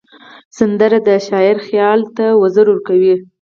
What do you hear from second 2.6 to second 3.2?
ورکوي